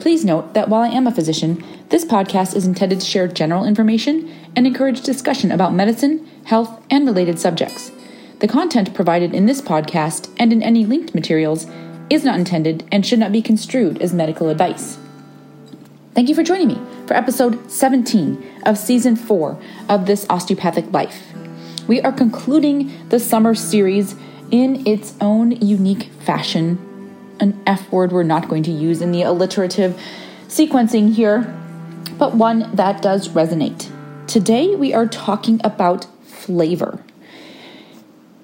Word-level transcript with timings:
Please 0.00 0.24
note 0.24 0.54
that 0.54 0.70
while 0.70 0.80
I 0.80 0.88
am 0.88 1.06
a 1.06 1.14
physician, 1.14 1.62
this 1.90 2.06
podcast 2.06 2.56
is 2.56 2.66
intended 2.66 3.00
to 3.00 3.06
share 3.06 3.28
general 3.28 3.66
information 3.66 4.34
and 4.56 4.66
encourage 4.66 5.02
discussion 5.02 5.52
about 5.52 5.74
medicine, 5.74 6.26
health, 6.44 6.82
and 6.90 7.06
related 7.06 7.38
subjects. 7.38 7.92
The 8.38 8.48
content 8.48 8.94
provided 8.94 9.34
in 9.34 9.44
this 9.44 9.60
podcast 9.60 10.34
and 10.38 10.54
in 10.54 10.62
any 10.62 10.86
linked 10.86 11.14
materials 11.14 11.66
is 12.08 12.24
not 12.24 12.38
intended 12.38 12.82
and 12.90 13.04
should 13.04 13.18
not 13.18 13.30
be 13.30 13.42
construed 13.42 14.00
as 14.00 14.14
medical 14.14 14.48
advice. 14.48 14.96
Thank 16.14 16.30
you 16.30 16.34
for 16.34 16.42
joining 16.42 16.68
me 16.68 16.80
for 17.06 17.12
episode 17.12 17.70
17 17.70 18.42
of 18.64 18.78
season 18.78 19.16
4 19.16 19.60
of 19.90 20.06
This 20.06 20.26
Osteopathic 20.30 20.90
Life. 20.92 21.22
We 21.86 22.00
are 22.00 22.12
concluding 22.12 22.90
the 23.10 23.20
summer 23.20 23.54
series 23.54 24.16
in 24.50 24.86
its 24.86 25.14
own 25.20 25.52
unique 25.60 26.04
fashion 26.24 26.78
an 27.40 27.60
F 27.66 27.90
word 27.90 28.12
we're 28.12 28.22
not 28.22 28.48
going 28.48 28.62
to 28.62 28.70
use 28.70 29.00
in 29.00 29.10
the 29.10 29.22
alliterative 29.22 29.98
sequencing 30.46 31.14
here, 31.14 31.42
but 32.18 32.36
one 32.36 32.70
that 32.74 33.02
does 33.02 33.30
resonate. 33.30 33.90
Today 34.26 34.76
we 34.76 34.92
are 34.92 35.06
talking 35.06 35.60
about 35.64 36.06
flavor. 36.24 37.02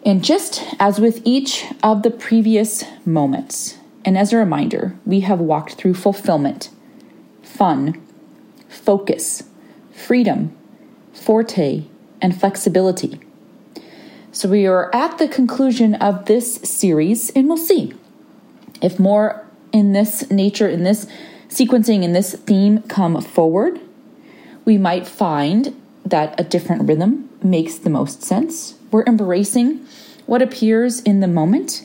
And 0.04 0.24
just 0.24 0.64
as 0.78 1.01
with 1.01 1.20
each 1.24 1.64
of 1.82 2.02
the 2.02 2.10
previous 2.10 2.85
moments, 3.04 3.76
and 4.04 4.16
as 4.16 4.32
a 4.32 4.37
reminder, 4.37 4.96
we 5.04 5.20
have 5.20 5.40
walked 5.40 5.74
through 5.74 5.95
fulfillment, 5.95 6.70
fun, 7.42 8.01
focus, 8.68 9.42
freedom, 9.92 10.57
forte, 11.13 11.85
and 12.23 12.38
flexibility. 12.38 13.20
So 14.30 14.48
we 14.48 14.66
are 14.66 14.95
at 14.95 15.18
the 15.18 15.26
conclusion 15.26 15.95
of 15.96 16.26
this 16.26 16.54
series, 16.57 17.30
and 17.30 17.48
we'll 17.48 17.57
see 17.57 17.95
if 18.82 18.99
more 18.99 19.46
in 19.73 19.93
this 19.93 20.30
nature, 20.30 20.69
in 20.69 20.85
this 20.85 21.07
sequencing, 21.49 22.02
in 22.02 22.13
this 22.13 22.35
theme 22.35 22.82
come 22.82 23.21
forward, 23.21 23.80
we 24.65 24.79
might 24.79 25.07
find 25.07 25.80
that 26.05 26.38
a 26.38 26.45
different 26.45 26.88
rhythm 26.88 27.29
makes 27.43 27.77
the 27.77 27.91
most 27.91 28.23
sense. 28.23 28.74
We're 28.91 29.04
embracing 29.04 29.87
what 30.27 30.43
appears 30.43 31.01
in 31.01 31.21
the 31.21 31.29
moment. 31.29 31.85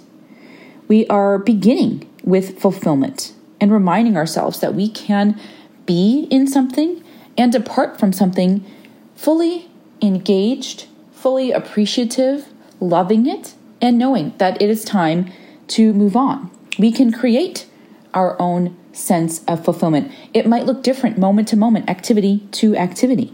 We 0.88 1.08
are 1.08 1.38
beginning 1.38 2.10
with 2.24 2.60
fulfillment 2.60 3.34
and 3.60 3.72
reminding 3.72 4.18
ourselves 4.18 4.60
that 4.60 4.74
we 4.74 4.90
can 4.90 5.40
be 5.86 6.28
in 6.32 6.48
something 6.48 7.04
and 7.38 7.52
depart 7.52 8.00
from 8.00 8.14
something 8.14 8.66
fully 9.16 9.70
engaged, 10.02 10.88
fully 11.12 11.52
appreciative, 11.52 12.48
loving 12.80 13.28
it, 13.28 13.54
and 13.80 13.98
knowing 13.98 14.34
that 14.38 14.62
it 14.62 14.70
is 14.70 14.84
time 14.84 15.32
to 15.68 15.94
move 15.94 16.16
on 16.16 16.52
we 16.78 16.92
can 16.92 17.12
create 17.12 17.68
our 18.14 18.40
own 18.42 18.78
sense 18.94 19.44
of 19.46 19.64
fulfillment. 19.64 20.12
It 20.34 20.48
might 20.48 20.66
look 20.66 20.84
different 20.84 21.18
moment 21.18 21.48
to 21.50 21.58
moment, 21.58 21.90
activity 21.90 22.48
to 22.54 22.76
activity. 22.76 23.34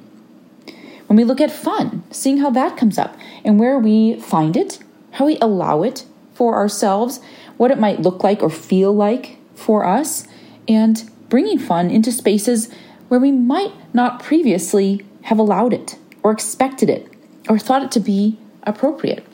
When 1.07 1.17
we 1.17 1.23
look 1.23 1.41
at 1.41 1.51
fun, 1.51 2.03
seeing 2.11 2.39
how 2.39 2.49
that 2.51 2.77
comes 2.77 2.97
up 2.97 3.17
and 3.43 3.59
where 3.59 3.79
we 3.79 4.19
find 4.19 4.57
it, 4.57 4.79
how 5.11 5.25
we 5.25 5.37
allow 5.39 5.83
it 5.83 6.05
for 6.33 6.55
ourselves, 6.55 7.19
what 7.55 7.71
it 7.71 7.79
might 7.79 8.01
look 8.01 8.23
like 8.23 8.43
or 8.43 8.49
feel 8.49 8.93
like 8.93 9.37
for 9.55 9.85
us, 9.85 10.27
and 10.67 11.09
bringing 11.29 11.57
fun 11.57 11.89
into 11.89 12.11
spaces 12.11 12.69
where 13.07 13.19
we 13.19 13.31
might 13.31 13.73
not 13.93 14.21
previously 14.21 15.05
have 15.23 15.39
allowed 15.39 15.73
it 15.73 15.97
or 16.23 16.31
expected 16.31 16.89
it 16.89 17.07
or 17.49 17.57
thought 17.57 17.83
it 17.83 17.91
to 17.91 17.99
be 17.99 18.37
appropriate. 18.63 19.25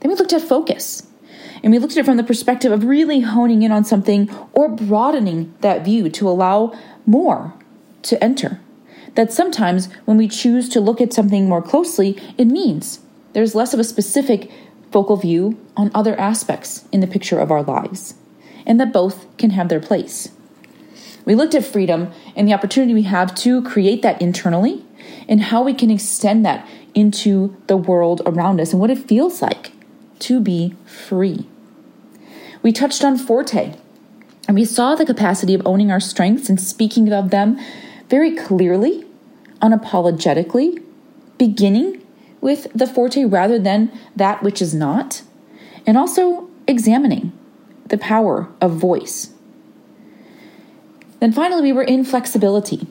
Then 0.00 0.10
we 0.10 0.16
looked 0.16 0.32
at 0.32 0.42
focus 0.42 1.06
and 1.62 1.72
we 1.72 1.78
looked 1.78 1.92
at 1.92 1.98
it 1.98 2.04
from 2.04 2.16
the 2.16 2.24
perspective 2.24 2.72
of 2.72 2.84
really 2.84 3.20
honing 3.20 3.62
in 3.62 3.70
on 3.70 3.84
something 3.84 4.28
or 4.52 4.68
broadening 4.68 5.54
that 5.60 5.84
view 5.84 6.10
to 6.10 6.28
allow 6.28 6.76
more 7.06 7.54
to 8.02 8.22
enter. 8.22 8.60
That 9.14 9.32
sometimes 9.32 9.92
when 10.04 10.16
we 10.16 10.28
choose 10.28 10.68
to 10.70 10.80
look 10.80 11.00
at 11.00 11.12
something 11.12 11.48
more 11.48 11.62
closely, 11.62 12.18
it 12.36 12.46
means 12.46 13.00
there's 13.32 13.54
less 13.54 13.72
of 13.72 13.80
a 13.80 13.84
specific 13.84 14.50
focal 14.90 15.16
view 15.16 15.58
on 15.76 15.90
other 15.94 16.18
aspects 16.18 16.84
in 16.92 17.00
the 17.00 17.06
picture 17.06 17.38
of 17.38 17.50
our 17.50 17.62
lives, 17.62 18.14
and 18.66 18.80
that 18.80 18.92
both 18.92 19.26
can 19.36 19.50
have 19.50 19.68
their 19.68 19.80
place. 19.80 20.30
We 21.24 21.34
looked 21.34 21.54
at 21.54 21.64
freedom 21.64 22.10
and 22.34 22.48
the 22.48 22.54
opportunity 22.54 22.94
we 22.94 23.02
have 23.02 23.34
to 23.36 23.62
create 23.62 24.02
that 24.02 24.20
internally 24.20 24.84
and 25.28 25.40
how 25.40 25.62
we 25.62 25.72
can 25.72 25.90
extend 25.90 26.44
that 26.44 26.68
into 26.94 27.56
the 27.68 27.76
world 27.76 28.22
around 28.26 28.60
us 28.60 28.72
and 28.72 28.80
what 28.80 28.90
it 28.90 28.98
feels 28.98 29.40
like 29.40 29.72
to 30.18 30.40
be 30.40 30.74
free. 30.84 31.46
We 32.62 32.72
touched 32.72 33.04
on 33.04 33.18
Forte, 33.18 33.74
and 34.46 34.54
we 34.56 34.64
saw 34.64 34.94
the 34.94 35.06
capacity 35.06 35.54
of 35.54 35.66
owning 35.66 35.90
our 35.90 36.00
strengths 36.00 36.48
and 36.48 36.60
speaking 36.60 37.12
of 37.12 37.30
them 37.30 37.58
very 38.08 38.36
clearly, 38.36 39.04
unapologetically, 39.60 40.82
beginning 41.38 42.04
with 42.40 42.68
the 42.72 42.86
Forte 42.86 43.24
rather 43.24 43.58
than 43.58 43.90
that 44.14 44.42
which 44.42 44.62
is 44.62 44.74
not, 44.74 45.22
and 45.86 45.98
also 45.98 46.48
examining 46.68 47.32
the 47.86 47.98
power 47.98 48.48
of 48.60 48.72
voice. 48.72 49.32
Then 51.20 51.32
finally, 51.32 51.62
we 51.62 51.72
were 51.72 51.82
in 51.82 52.04
flexibility 52.04 52.86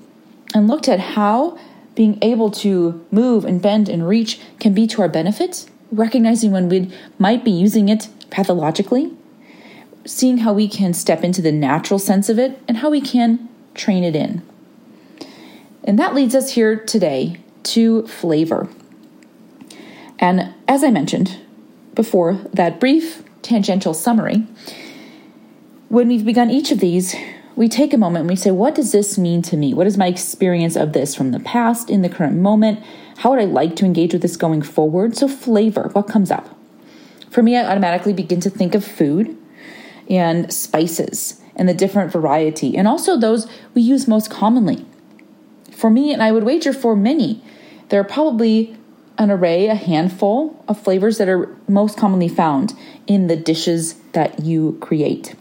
and 0.54 0.68
looked 0.68 0.88
at 0.88 1.00
how 1.00 1.58
being 1.96 2.18
able 2.22 2.50
to 2.50 3.06
move 3.12 3.46
and 3.46 3.62
bend 3.62 3.90
and 3.90 4.08
reach 4.08 4.40
can 4.60 4.74
be 4.74 4.88
to 4.88 5.02
our 5.02 5.10
benefit, 5.10 5.66
recognizing 5.92 6.52
when 6.52 6.70
we 6.70 6.92
might 7.20 7.44
be 7.44 7.52
using 7.52 7.90
it 7.90 8.08
pathologically, 8.30 9.12
seeing 10.06 10.40
how 10.40 10.54
we 10.54 10.68
can 10.68 10.94
step 10.94 11.24
into 11.24 11.42
the 11.42 11.52
natural 11.52 12.00
sense 12.00 12.30
of 12.30 12.40
it 12.40 12.60
and 12.68 12.78
how 12.78 12.90
we 12.90 13.02
can 13.02 13.50
train 13.74 14.04
it 14.04 14.16
in. 14.16 14.42
And 15.84 15.98
that 15.98 16.14
leads 16.14 16.36
us 16.36 16.52
here 16.52 16.76
today 16.76 17.38
to 17.64 18.08
flavor. 18.08 18.68
And 20.20 20.54
as 20.68 20.84
I 20.84 20.92
mentioned 20.92 21.38
before, 21.96 22.34
that 22.54 22.80
brief 22.80 23.24
tangential 23.42 23.94
summary, 23.94 24.46
when 25.90 26.08
we've 26.08 26.26
begun 26.26 26.52
each 26.52 26.72
of 26.72 26.80
these, 26.80 27.16
we 27.56 27.68
take 27.68 27.94
a 27.94 27.98
moment 27.98 28.22
and 28.22 28.30
we 28.30 28.36
say, 28.36 28.52
What 28.52 28.76
does 28.76 28.92
this 28.92 29.18
mean 29.18 29.42
to 29.44 29.58
me? 29.58 29.74
What 29.74 29.88
is 29.88 29.98
my 29.98 30.08
experience 30.08 30.76
of 30.76 30.94
this 30.94 31.16
from 31.16 31.32
the 31.32 31.40
past, 31.40 31.90
in 31.90 32.02
the 32.02 32.10
current 32.10 32.38
moment? 32.38 32.82
How 33.18 33.32
would 33.32 33.40
I 33.40 33.46
like 33.46 33.76
to 33.78 33.86
engage 33.86 34.14
with 34.14 34.22
this 34.22 34.38
going 34.38 34.62
forward? 34.62 35.18
So, 35.18 35.28
flavor, 35.28 35.90
what 35.94 36.08
comes 36.08 36.32
up? 36.32 36.56
For 37.30 37.44
me, 37.44 37.58
I 37.58 37.66
automatically 37.66 38.14
begin 38.14 38.40
to 38.42 38.50
think 38.50 38.74
of 38.74 38.86
food 38.86 39.38
and 40.12 40.52
spices 40.54 41.42
and 41.56 41.70
the 41.70 41.74
different 41.74 42.12
variety, 42.12 42.78
and 42.78 42.88
also 42.88 43.18
those 43.18 43.48
we 43.74 43.82
use 43.82 44.08
most 44.08 44.30
commonly. 44.30 44.86
For 45.72 45.90
me, 45.90 46.14
and 46.14 46.22
I 46.22 46.32
would 46.32 46.44
wager 46.44 46.74
for 46.74 46.96
many, 46.96 47.42
there 47.90 48.02
are 48.02 48.06
probably 48.06 48.76
an 49.18 49.32
array, 49.32 49.68
a 49.68 49.76
handful 49.76 50.64
of 50.68 50.80
flavors 50.80 51.18
that 51.18 51.30
are 51.30 51.56
most 51.68 51.98
commonly 51.98 52.28
found 52.28 52.74
in 53.08 53.28
the 53.28 53.36
dishes 53.38 53.94
that 54.12 54.42
you 54.42 54.78
create. 54.82 55.36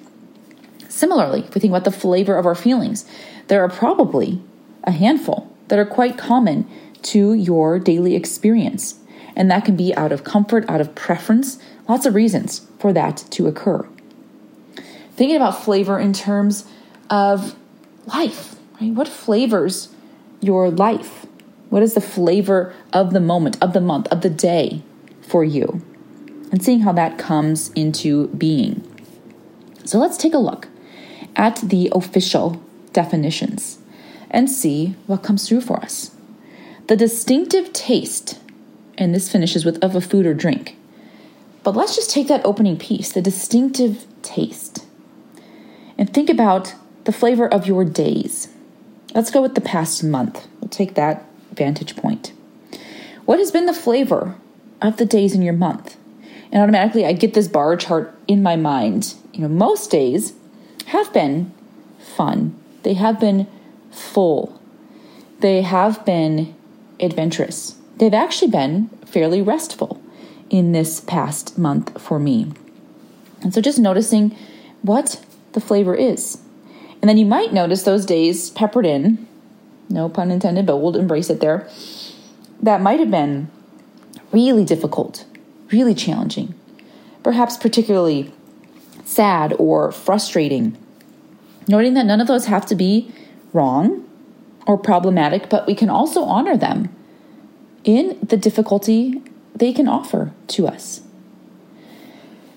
Similarly, 0.88 1.40
if 1.40 1.54
we 1.54 1.60
think 1.60 1.72
about 1.72 1.84
the 1.84 1.90
flavor 1.90 2.36
of 2.36 2.46
our 2.46 2.54
feelings, 2.54 3.04
there 3.48 3.62
are 3.64 3.68
probably 3.68 4.40
a 4.84 4.92
handful 4.92 5.50
that 5.68 5.78
are 5.78 5.86
quite 5.86 6.16
common 6.16 6.68
to 7.02 7.34
your 7.34 7.78
daily 7.78 8.14
experience. 8.14 8.98
And 9.34 9.50
that 9.50 9.64
can 9.64 9.76
be 9.76 9.94
out 9.94 10.12
of 10.12 10.24
comfort, 10.24 10.68
out 10.68 10.80
of 10.80 10.94
preference, 10.94 11.58
lots 11.88 12.06
of 12.06 12.14
reasons 12.14 12.66
for 12.78 12.92
that 12.92 13.24
to 13.30 13.46
occur 13.46 13.88
thinking 15.20 15.36
about 15.36 15.62
flavor 15.62 15.98
in 15.98 16.14
terms 16.14 16.64
of 17.10 17.54
life, 18.06 18.56
right? 18.80 18.94
What 18.94 19.06
flavors 19.06 19.90
your 20.40 20.70
life? 20.70 21.26
What 21.68 21.82
is 21.82 21.92
the 21.92 22.00
flavor 22.00 22.74
of 22.94 23.12
the 23.12 23.20
moment, 23.20 23.58
of 23.62 23.74
the 23.74 23.82
month, 23.82 24.06
of 24.08 24.22
the 24.22 24.30
day 24.30 24.80
for 25.20 25.44
you? 25.44 25.82
And 26.50 26.64
seeing 26.64 26.80
how 26.80 26.92
that 26.92 27.18
comes 27.18 27.68
into 27.72 28.28
being. 28.28 28.82
So 29.84 29.98
let's 29.98 30.16
take 30.16 30.32
a 30.32 30.38
look 30.38 30.68
at 31.36 31.56
the 31.56 31.92
official 31.94 32.58
definitions 32.94 33.78
and 34.30 34.50
see 34.50 34.96
what 35.06 35.22
comes 35.22 35.46
through 35.46 35.60
for 35.60 35.76
us. 35.80 36.12
The 36.86 36.96
distinctive 36.96 37.74
taste, 37.74 38.38
and 38.96 39.14
this 39.14 39.30
finishes 39.30 39.66
with 39.66 39.84
of 39.84 39.94
a 39.94 40.00
food 40.00 40.24
or 40.24 40.32
drink. 40.32 40.78
But 41.62 41.76
let's 41.76 41.94
just 41.94 42.08
take 42.08 42.28
that 42.28 42.40
opening 42.42 42.78
piece, 42.78 43.12
the 43.12 43.20
distinctive 43.20 44.06
taste 44.22 44.86
think 46.12 46.30
about 46.30 46.74
the 47.04 47.12
flavor 47.12 47.48
of 47.48 47.66
your 47.66 47.84
days. 47.84 48.48
Let's 49.14 49.30
go 49.30 49.42
with 49.42 49.54
the 49.54 49.60
past 49.60 50.04
month. 50.04 50.46
We'll 50.60 50.68
take 50.68 50.94
that 50.94 51.24
vantage 51.52 51.96
point. 51.96 52.32
What 53.24 53.38
has 53.38 53.50
been 53.50 53.66
the 53.66 53.74
flavor 53.74 54.36
of 54.80 54.96
the 54.96 55.04
days 55.04 55.34
in 55.34 55.42
your 55.42 55.54
month. 55.54 55.96
And 56.52 56.62
automatically 56.62 57.06
I 57.06 57.12
get 57.12 57.34
this 57.34 57.48
bar 57.48 57.76
chart 57.76 58.14
in 58.26 58.42
my 58.42 58.56
mind. 58.56 59.14
You 59.32 59.42
know, 59.42 59.48
most 59.48 59.90
days 59.90 60.32
have 60.86 61.12
been 61.12 61.52
fun. 61.98 62.58
They 62.82 62.94
have 62.94 63.20
been 63.20 63.46
full. 63.90 64.60
They 65.40 65.62
have 65.62 66.04
been 66.04 66.54
adventurous. 66.98 67.76
They've 67.96 68.14
actually 68.14 68.50
been 68.50 68.88
fairly 69.04 69.42
restful 69.42 70.00
in 70.48 70.72
this 70.72 71.00
past 71.00 71.58
month 71.58 72.00
for 72.00 72.18
me. 72.18 72.52
And 73.42 73.54
so 73.54 73.60
just 73.60 73.78
noticing 73.78 74.36
what 74.82 75.24
the 75.52 75.60
flavor 75.60 75.94
is. 75.94 76.38
And 77.00 77.08
then 77.08 77.18
you 77.18 77.26
might 77.26 77.52
notice 77.52 77.82
those 77.82 78.04
days 78.04 78.50
peppered 78.50 78.86
in, 78.86 79.26
no 79.88 80.08
pun 80.08 80.30
intended, 80.30 80.66
but 80.66 80.76
we'll 80.76 80.96
embrace 80.96 81.30
it 81.30 81.40
there, 81.40 81.68
that 82.62 82.80
might 82.80 83.00
have 83.00 83.10
been 83.10 83.50
really 84.32 84.64
difficult, 84.64 85.24
really 85.72 85.94
challenging, 85.94 86.54
perhaps 87.22 87.56
particularly 87.56 88.32
sad 89.04 89.54
or 89.58 89.90
frustrating. 89.90 90.76
Noting 91.66 91.94
that 91.94 92.06
none 92.06 92.20
of 92.20 92.26
those 92.26 92.46
have 92.46 92.66
to 92.66 92.74
be 92.74 93.12
wrong 93.52 94.08
or 94.66 94.76
problematic, 94.78 95.48
but 95.48 95.66
we 95.66 95.74
can 95.74 95.90
also 95.90 96.22
honor 96.22 96.56
them 96.56 96.94
in 97.82 98.18
the 98.22 98.36
difficulty 98.36 99.22
they 99.54 99.72
can 99.72 99.88
offer 99.88 100.32
to 100.48 100.66
us. 100.66 101.00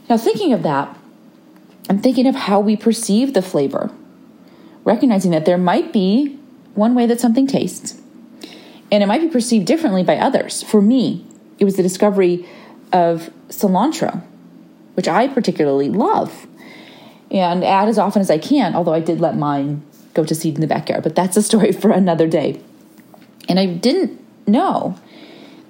Now, 0.09 0.17
thinking 0.17 0.53
of 0.53 0.63
that, 0.63 0.97
I'm 1.89 1.99
thinking 1.99 2.27
of 2.27 2.35
how 2.35 2.59
we 2.59 2.75
perceive 2.75 3.33
the 3.33 3.41
flavor, 3.41 3.91
recognizing 4.83 5.31
that 5.31 5.45
there 5.45 5.57
might 5.57 5.91
be 5.91 6.37
one 6.75 6.95
way 6.95 7.05
that 7.05 7.19
something 7.19 7.47
tastes, 7.47 7.99
and 8.91 9.03
it 9.03 9.07
might 9.07 9.21
be 9.21 9.27
perceived 9.27 9.65
differently 9.65 10.03
by 10.03 10.17
others. 10.17 10.63
For 10.63 10.81
me, 10.81 11.25
it 11.59 11.65
was 11.65 11.75
the 11.75 11.83
discovery 11.83 12.45
of 12.91 13.29
cilantro, 13.49 14.21
which 14.93 15.07
I 15.07 15.27
particularly 15.27 15.89
love 15.89 16.47
and 17.31 17.63
add 17.63 17.89
as 17.89 17.97
often 17.97 18.21
as 18.21 18.29
I 18.29 18.37
can, 18.37 18.75
although 18.75 18.93
I 18.93 18.99
did 18.99 19.19
let 19.19 19.35
mine 19.35 19.81
go 20.13 20.23
to 20.23 20.35
seed 20.35 20.55
in 20.55 20.61
the 20.61 20.67
backyard, 20.67 21.03
but 21.03 21.15
that's 21.15 21.35
a 21.35 21.41
story 21.41 21.71
for 21.81 21.91
another 21.91 22.27
day. 22.27 22.61
And 23.49 23.59
I 23.59 23.65
didn't 23.65 24.19
know 24.47 24.97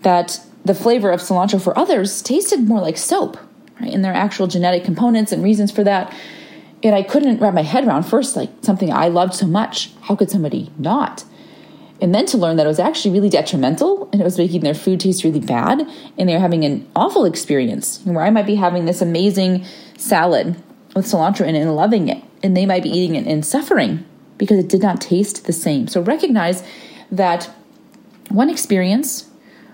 that 0.02 0.42
the 0.66 0.76
flavor 0.76 1.12
of 1.12 1.22
cilantro 1.22 1.62
for 1.62 1.78
others 1.78 2.22
tasted 2.22 2.68
more 2.68 2.82
like 2.82 2.98
soap, 2.98 3.38
right? 3.84 3.94
And 3.94 4.04
there 4.04 4.12
are 4.12 4.16
actual 4.16 4.48
genetic 4.48 4.84
components 4.84 5.32
and 5.32 5.44
reasons 5.44 5.72
for 5.72 5.84
that. 5.84 6.14
And 6.82 6.96
I 6.96 7.04
couldn't 7.04 7.40
wrap 7.40 7.54
my 7.54 7.64
head 7.64 7.86
around 7.86 8.04
first, 8.04 8.36
like 8.36 8.50
something 8.62 8.92
I 8.92 9.08
loved 9.08 9.34
so 9.34 9.46
much. 9.46 9.92
How 10.02 10.16
could 10.16 10.30
somebody 10.30 10.72
not? 10.78 11.24
And 12.02 12.14
then 12.14 12.26
to 12.28 12.38
learn 12.38 12.58
that 12.58 12.66
it 12.66 12.70
was 12.70 12.80
actually 12.80 13.12
really 13.12 13.30
detrimental 13.30 14.10
and 14.12 14.20
it 14.20 14.24
was 14.24 14.38
making 14.38 14.62
their 14.62 14.74
food 14.74 15.00
taste 15.00 15.24
really 15.24 15.40
bad 15.40 15.88
and 16.18 16.28
they 16.28 16.34
were 16.34 16.40
having 16.40 16.66
an 16.66 16.86
awful 16.96 17.24
experience 17.24 18.02
where 18.04 18.26
I 18.26 18.30
might 18.30 18.46
be 18.46 18.56
having 18.56 18.86
this 18.86 19.02
amazing 19.02 19.66
salad 19.98 20.62
with 20.96 21.06
cilantro 21.06 21.48
in 21.48 21.56
it 21.56 21.62
and 21.62 21.76
loving 21.76 22.10
it, 22.10 22.24
and 22.44 22.56
they 22.56 22.66
might 22.66 22.84
be 22.84 22.90
eating 22.90 23.16
it 23.16 23.26
and 23.26 23.46
suffering 23.46 24.06
because 24.38 24.60
it 24.60 24.70
did 24.70 24.82
not 24.82 25.02
taste 25.02 25.46
the 25.46 25.54
same. 25.54 25.88
So 25.88 26.02
recognize 26.02 26.64
that 27.12 27.50
one 28.30 28.50
experience, 28.50 29.30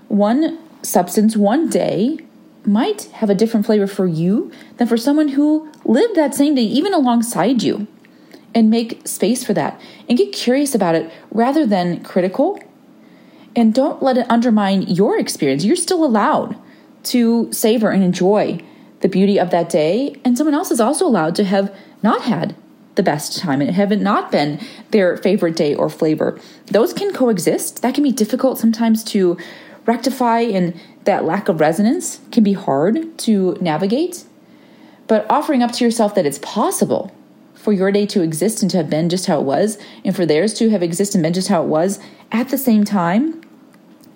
one 0.07 0.59
substance, 0.83 1.35
one 1.35 1.69
day 1.69 2.19
might 2.65 3.03
have 3.13 3.29
a 3.29 3.35
different 3.35 3.65
flavor 3.65 3.87
for 3.87 4.07
you 4.07 4.51
than 4.77 4.87
for 4.87 4.97
someone 4.97 5.29
who 5.29 5.71
lived 5.85 6.15
that 6.15 6.35
same 6.35 6.55
day, 6.55 6.63
even 6.63 6.93
alongside 6.93 7.63
you. 7.63 7.87
And 8.55 8.71
make 8.71 9.07
space 9.07 9.43
for 9.43 9.53
that 9.53 9.79
and 10.07 10.17
get 10.17 10.33
curious 10.33 10.73
about 10.73 10.95
it 10.95 11.11
rather 11.29 11.67
than 11.67 12.03
critical. 12.03 12.59
And 13.55 13.75
don't 13.75 14.01
let 14.01 14.17
it 14.17 14.25
undermine 14.27 14.81
your 14.83 15.19
experience. 15.19 15.63
You're 15.63 15.75
still 15.75 16.03
allowed 16.03 16.57
to 17.03 17.53
savor 17.53 17.91
and 17.91 18.03
enjoy 18.03 18.59
the 19.01 19.07
beauty 19.07 19.39
of 19.39 19.51
that 19.51 19.69
day, 19.69 20.15
and 20.25 20.37
someone 20.37 20.55
else 20.55 20.71
is 20.71 20.81
also 20.81 21.05
allowed 21.05 21.35
to 21.35 21.43
have 21.43 21.73
not 22.03 22.23
had 22.23 22.55
the 22.95 23.03
best 23.03 23.37
time 23.37 23.61
and 23.61 23.71
have 23.71 23.91
it 23.91 24.01
not 24.01 24.31
been 24.31 24.59
their 24.91 25.15
favorite 25.17 25.55
day 25.55 25.73
or 25.73 25.89
flavor. 25.89 26.37
Those 26.65 26.91
can 26.91 27.13
coexist. 27.13 27.81
That 27.81 27.93
can 27.93 28.03
be 28.03 28.11
difficult 28.11 28.57
sometimes 28.57 29.03
to 29.05 29.37
rectify, 29.89 30.41
and 30.41 30.79
that 31.03 31.25
lack 31.25 31.49
of 31.49 31.59
resonance 31.59 32.19
can 32.31 32.43
be 32.43 32.53
hard 32.53 33.17
to 33.17 33.57
navigate. 33.59 34.23
But 35.07 35.25
offering 35.29 35.63
up 35.63 35.71
to 35.73 35.83
yourself 35.83 36.13
that 36.15 36.25
it's 36.25 36.39
possible 36.39 37.11
for 37.55 37.73
your 37.73 37.91
day 37.91 38.05
to 38.05 38.21
exist 38.21 38.61
and 38.61 38.71
to 38.71 38.77
have 38.77 38.89
been 38.89 39.09
just 39.09 39.25
how 39.25 39.39
it 39.39 39.43
was, 39.43 39.77
and 40.05 40.15
for 40.15 40.25
theirs 40.25 40.53
to 40.53 40.69
have 40.69 40.83
existed 40.83 41.17
and 41.17 41.23
been 41.23 41.33
just 41.33 41.49
how 41.49 41.63
it 41.63 41.67
was 41.67 41.99
at 42.31 42.49
the 42.49 42.57
same 42.57 42.85
time, 42.85 43.41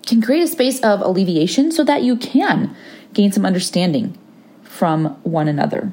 can 0.06 0.22
create 0.22 0.44
a 0.44 0.48
space 0.48 0.80
of 0.82 1.02
alleviation 1.02 1.72
so 1.72 1.84
that 1.84 2.04
you 2.04 2.16
can 2.16 2.76
gain 3.14 3.32
some 3.32 3.46
understanding 3.46 4.18
from 4.64 5.06
one 5.24 5.48
another. 5.48 5.92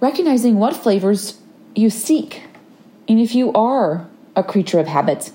Recognizing 0.00 0.58
what 0.58 0.76
flavors 0.76 1.40
you 1.74 1.90
seek. 1.90 2.42
And 3.08 3.18
if 3.18 3.34
you 3.34 3.52
are 3.52 4.06
a 4.34 4.42
creature 4.42 4.78
of 4.78 4.86
habit 4.86 5.32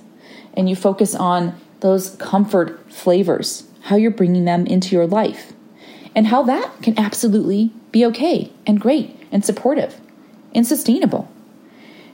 and 0.53 0.69
you 0.69 0.75
focus 0.75 1.15
on 1.15 1.56
those 1.81 2.16
comfort 2.16 2.92
flavors, 2.92 3.68
how 3.83 3.95
you're 3.95 4.10
bringing 4.10 4.45
them 4.45 4.66
into 4.66 4.95
your 4.95 5.06
life, 5.06 5.54
and 6.16 6.28
how 6.28 6.44
that 6.44 6.81
can 6.81 6.98
absolutely 6.98 7.72
be 7.92 8.06
okay 8.06 8.51
and 8.66 8.80
great 8.80 9.16
and 9.31 9.44
supportive 9.44 10.00
and 10.54 10.66
sustainable. 10.66 11.30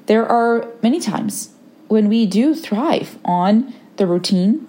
There 0.07 0.25
are 0.25 0.67
many 0.81 0.99
times 0.99 1.49
when 1.87 2.09
we 2.09 2.25
do 2.25 2.55
thrive 2.55 3.17
on 3.23 3.73
the 3.97 4.07
routine, 4.07 4.67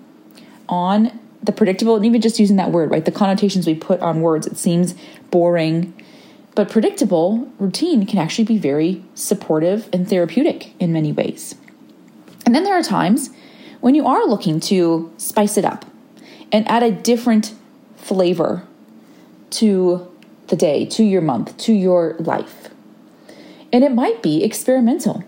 on 0.68 1.18
the 1.42 1.52
predictable, 1.52 1.96
and 1.96 2.04
even 2.04 2.20
just 2.20 2.40
using 2.40 2.56
that 2.56 2.72
word, 2.72 2.90
right? 2.90 3.04
The 3.04 3.12
connotations 3.12 3.66
we 3.66 3.74
put 3.74 4.00
on 4.00 4.20
words, 4.20 4.46
it 4.46 4.56
seems 4.56 4.94
boring. 5.30 5.94
But 6.54 6.68
predictable 6.68 7.48
routine 7.58 8.04
can 8.06 8.18
actually 8.18 8.44
be 8.44 8.58
very 8.58 9.04
supportive 9.14 9.88
and 9.92 10.08
therapeutic 10.08 10.72
in 10.80 10.92
many 10.92 11.12
ways. 11.12 11.54
And 12.44 12.54
then 12.54 12.64
there 12.64 12.76
are 12.76 12.82
times 12.82 13.30
when 13.80 13.94
you 13.94 14.06
are 14.06 14.26
looking 14.26 14.60
to 14.60 15.12
spice 15.16 15.56
it 15.56 15.64
up 15.64 15.84
and 16.50 16.68
add 16.68 16.82
a 16.82 16.90
different 16.90 17.54
flavor 17.96 18.64
to 19.50 20.10
the 20.48 20.56
day, 20.56 20.86
to 20.86 21.02
your 21.02 21.20
month, 21.20 21.56
to 21.58 21.72
your 21.72 22.14
life. 22.18 22.68
And 23.72 23.84
it 23.84 23.92
might 23.92 24.22
be 24.22 24.42
experimental. 24.42 25.24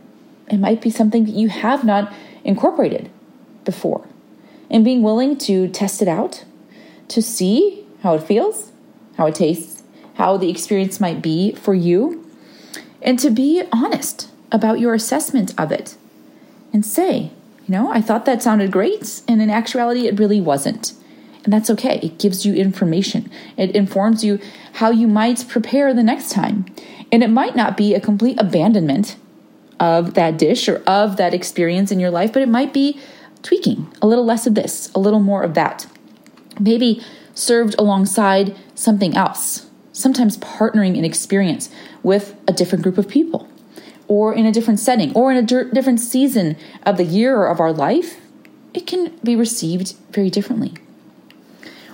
It 0.49 0.59
might 0.59 0.81
be 0.81 0.91
something 0.91 1.25
that 1.25 1.33
you 1.33 1.49
have 1.49 1.85
not 1.85 2.13
incorporated 2.43 3.11
before 3.65 4.07
and 4.71 4.85
being 4.85 5.03
willing 5.03 5.37
to 5.37 5.69
test 5.69 6.01
it 6.01 6.09
out 6.09 6.45
to 7.09 7.21
see 7.21 7.85
how 8.03 8.15
it 8.15 8.23
feels, 8.23 8.73
how 9.17 9.27
it 9.27 9.35
tastes, 9.35 9.83
how 10.15 10.37
the 10.37 10.49
experience 10.49 11.01
might 11.01 11.21
be 11.21 11.53
for 11.53 11.75
you, 11.75 12.25
and 13.03 13.19
to 13.19 13.31
be 13.31 13.63
honest 13.73 14.31
about 14.53 14.81
your 14.81 14.95
assessment 14.95 15.53
of 15.59 15.73
it 15.73 15.97
and 16.73 16.85
say, 16.85 17.31
you 17.71 17.77
know, 17.77 17.93
I 17.93 18.01
thought 18.01 18.25
that 18.25 18.43
sounded 18.43 18.73
great, 18.73 19.23
and 19.29 19.41
in 19.41 19.49
actuality, 19.49 20.09
it 20.09 20.19
really 20.19 20.41
wasn't. 20.41 20.93
And 21.45 21.53
that's 21.53 21.71
okay. 21.71 22.01
It 22.03 22.19
gives 22.19 22.45
you 22.45 22.53
information, 22.53 23.31
it 23.57 23.77
informs 23.77 24.25
you 24.25 24.41
how 24.75 24.91
you 24.91 25.07
might 25.07 25.47
prepare 25.49 25.95
the 25.95 26.03
next 26.03 26.33
time. 26.33 26.67
And 27.13 27.23
it 27.23 27.31
might 27.31 27.55
not 27.55 27.77
be 27.77 27.95
a 27.95 28.01
complete 28.01 28.41
abandonment 28.41 29.15
of 29.79 30.15
that 30.15 30.37
dish 30.37 30.69
or 30.69 30.83
of 30.85 31.17
that 31.19 31.33
experience 31.33 31.93
in 31.93 32.01
your 32.01 32.11
life, 32.11 32.33
but 32.33 32.43
it 32.43 32.49
might 32.49 32.75
be 32.75 32.99
tweaking 33.45 33.87
a 34.03 34.09
little 34.09 34.25
less 34.25 34.49
of 34.49 34.57
this, 34.57 34.91
a 34.93 34.99
little 34.99 35.21
more 35.21 35.45
of 35.45 35.55
that. 35.55 35.87
Maybe 36.59 37.01
served 37.35 37.77
alongside 37.79 38.57
something 38.75 39.17
else, 39.17 39.71
sometimes 39.93 40.39
partnering 40.39 40.97
in 40.97 41.05
experience 41.05 41.71
with 42.03 42.35
a 42.49 42.53
different 42.53 42.83
group 42.83 42.99
of 42.99 43.07
people, 43.07 43.49
or 44.11 44.35
in 44.35 44.45
a 44.45 44.51
different 44.51 44.81
setting, 44.81 45.15
or 45.15 45.31
in 45.31 45.37
a 45.37 45.43
di- 45.43 45.71
different 45.73 46.01
season 46.01 46.57
of 46.85 46.97
the 46.97 47.05
year 47.05 47.37
or 47.37 47.47
of 47.47 47.61
our 47.61 47.73
life, 47.73 48.21
it 48.75 48.85
can 48.85 49.17
be 49.23 49.37
received 49.37 49.95
very 50.11 50.29
differently. 50.29 50.75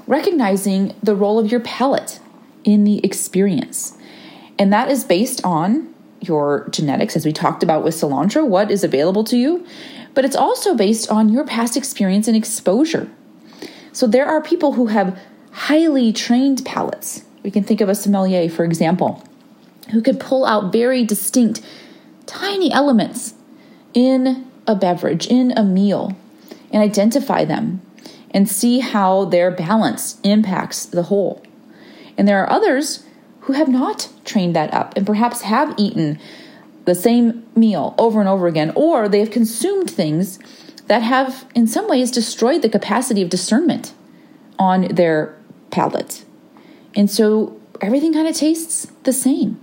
Recognizing 0.06 0.94
the 1.02 1.14
role 1.14 1.38
of 1.38 1.50
your 1.52 1.60
palate 1.60 2.18
in 2.64 2.84
the 2.84 3.04
experience. 3.04 3.98
And 4.58 4.72
that 4.72 4.90
is 4.90 5.04
based 5.04 5.44
on 5.44 5.94
your 6.22 6.66
genetics, 6.70 7.16
as 7.16 7.26
we 7.26 7.34
talked 7.34 7.62
about 7.62 7.84
with 7.84 7.94
cilantro, 7.94 8.48
what 8.48 8.70
is 8.70 8.82
available 8.82 9.24
to 9.24 9.36
you, 9.36 9.66
but 10.14 10.24
it's 10.24 10.34
also 10.34 10.74
based 10.74 11.10
on 11.10 11.28
your 11.28 11.44
past 11.44 11.76
experience 11.76 12.26
and 12.28 12.36
exposure. 12.36 13.10
So 13.92 14.06
there 14.06 14.26
are 14.26 14.40
people 14.40 14.72
who 14.72 14.86
have 14.86 15.20
highly 15.52 16.14
trained 16.14 16.64
palates. 16.64 17.24
We 17.42 17.50
can 17.50 17.62
think 17.62 17.82
of 17.82 17.90
a 17.90 17.94
sommelier, 17.94 18.48
for 18.48 18.64
example, 18.64 19.22
who 19.90 20.00
could 20.00 20.18
pull 20.18 20.46
out 20.46 20.72
very 20.72 21.04
distinct, 21.04 21.60
tiny 22.26 22.72
elements 22.72 23.34
in 23.94 24.50
a 24.66 24.74
beverage, 24.74 25.26
in 25.26 25.52
a 25.56 25.62
meal, 25.62 26.16
and 26.72 26.82
identify 26.82 27.44
them 27.44 27.80
and 28.30 28.48
see 28.48 28.80
how 28.80 29.24
their 29.24 29.50
balance 29.50 30.20
impacts 30.22 30.84
the 30.84 31.04
whole. 31.04 31.42
And 32.18 32.26
there 32.26 32.42
are 32.42 32.50
others 32.50 33.04
who 33.40 33.52
have 33.52 33.68
not 33.68 34.08
trained 34.24 34.56
that 34.56 34.74
up 34.74 34.96
and 34.96 35.06
perhaps 35.06 35.42
have 35.42 35.74
eaten 35.78 36.18
the 36.84 36.94
same 36.94 37.46
meal 37.54 37.94
over 37.98 38.20
and 38.20 38.28
over 38.28 38.46
again, 38.46 38.72
or 38.74 39.08
they 39.08 39.20
have 39.20 39.30
consumed 39.30 39.90
things 39.90 40.38
that 40.86 41.02
have, 41.02 41.46
in 41.54 41.66
some 41.66 41.88
ways, 41.88 42.10
destroyed 42.10 42.62
the 42.62 42.68
capacity 42.68 43.22
of 43.22 43.28
discernment 43.28 43.92
on 44.58 44.88
their 44.88 45.36
palate. 45.70 46.24
And 46.94 47.10
so 47.10 47.60
everything 47.80 48.12
kind 48.12 48.28
of 48.28 48.36
tastes 48.36 48.86
the 49.02 49.12
same. 49.12 49.60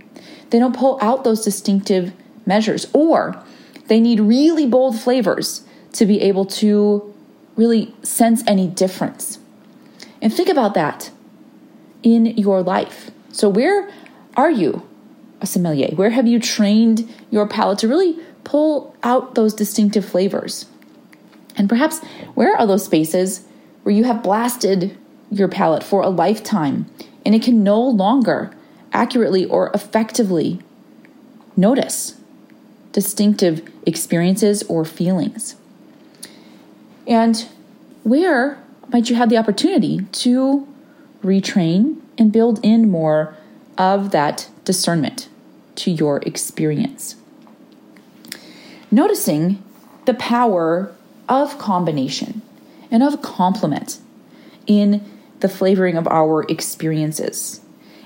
They 0.50 0.58
don't 0.58 0.76
pull 0.76 0.98
out 1.00 1.24
those 1.24 1.44
distinctive 1.44 2.12
measures, 2.46 2.86
or 2.92 3.42
they 3.88 4.00
need 4.00 4.20
really 4.20 4.66
bold 4.66 4.98
flavors 4.98 5.64
to 5.92 6.06
be 6.06 6.20
able 6.20 6.44
to 6.44 7.14
really 7.56 7.94
sense 8.02 8.42
any 8.46 8.66
difference. 8.66 9.38
And 10.20 10.32
think 10.32 10.48
about 10.48 10.74
that 10.74 11.10
in 12.02 12.26
your 12.26 12.62
life. 12.62 13.10
So, 13.30 13.48
where 13.48 13.90
are 14.36 14.50
you 14.50 14.86
a 15.40 15.46
sommelier? 15.46 15.94
Where 15.94 16.10
have 16.10 16.26
you 16.26 16.40
trained 16.40 17.12
your 17.30 17.46
palate 17.46 17.78
to 17.80 17.88
really 17.88 18.18
pull 18.42 18.96
out 19.02 19.34
those 19.34 19.54
distinctive 19.54 20.04
flavors? 20.04 20.66
And 21.56 21.68
perhaps, 21.68 22.00
where 22.34 22.56
are 22.56 22.66
those 22.66 22.84
spaces 22.84 23.44
where 23.82 23.94
you 23.94 24.04
have 24.04 24.22
blasted 24.22 24.96
your 25.30 25.48
palate 25.48 25.84
for 25.84 26.02
a 26.02 26.08
lifetime 26.08 26.86
and 27.24 27.34
it 27.34 27.42
can 27.42 27.62
no 27.62 27.80
longer 27.80 28.54
accurately 28.92 29.44
or 29.46 29.70
effectively 29.74 30.60
notice 31.56 32.14
distinctive 32.94 33.68
experiences 33.84 34.62
or 34.62 34.86
feelings? 34.86 35.56
And 37.06 37.46
where 38.04 38.62
might 38.88 39.10
you 39.10 39.16
have 39.16 39.28
the 39.28 39.36
opportunity 39.36 40.00
to 40.12 40.66
retrain 41.22 42.00
and 42.16 42.32
build 42.32 42.60
in 42.62 42.90
more 42.90 43.36
of 43.76 44.10
that 44.12 44.48
discernment 44.64 45.28
to 45.74 45.90
your 45.90 46.22
experience? 46.22 47.16
Noticing 48.90 49.62
the 50.06 50.14
power 50.14 50.94
of 51.28 51.58
combination 51.58 52.40
and 52.90 53.02
of 53.02 53.20
complement 53.20 53.98
in 54.66 55.04
the 55.40 55.48
flavoring 55.48 55.96
of 55.96 56.06
our 56.08 56.44
experiences. 56.44 57.60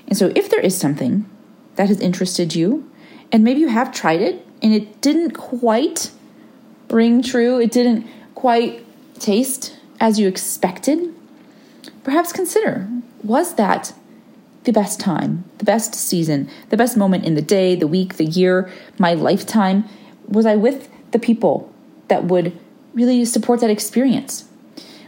And 0.07 0.17
so, 0.17 0.31
if 0.35 0.49
there 0.49 0.59
is 0.59 0.75
something 0.75 1.29
that 1.75 1.89
has 1.89 2.01
interested 2.01 2.55
you, 2.55 2.89
and 3.31 3.43
maybe 3.43 3.59
you 3.59 3.67
have 3.67 3.93
tried 3.93 4.21
it 4.21 4.45
and 4.61 4.73
it 4.73 5.01
didn't 5.01 5.31
quite 5.31 6.11
ring 6.89 7.21
true, 7.21 7.59
it 7.59 7.71
didn't 7.71 8.07
quite 8.35 8.85
taste 9.19 9.77
as 9.99 10.19
you 10.19 10.27
expected, 10.27 11.13
perhaps 12.03 12.31
consider 12.31 12.87
was 13.23 13.55
that 13.55 13.93
the 14.63 14.71
best 14.71 14.99
time, 14.99 15.43
the 15.57 15.65
best 15.65 15.93
season, 15.93 16.49
the 16.69 16.77
best 16.77 16.97
moment 16.97 17.25
in 17.25 17.35
the 17.35 17.41
day, 17.41 17.75
the 17.75 17.87
week, 17.87 18.15
the 18.15 18.25
year, 18.25 18.71
my 18.97 19.13
lifetime? 19.13 19.85
Was 20.27 20.45
I 20.45 20.55
with 20.55 20.89
the 21.11 21.19
people 21.19 21.73
that 22.07 22.25
would 22.25 22.57
really 22.93 23.25
support 23.25 23.61
that 23.61 23.69
experience? 23.69 24.45